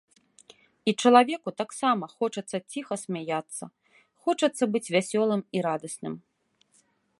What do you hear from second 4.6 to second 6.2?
быць вясёлым і радасным.